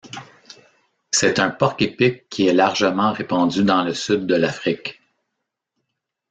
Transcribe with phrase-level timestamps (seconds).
[1.11, 4.99] C'est un porc-épic qui est largement répandu dans le sud de l'Afrique.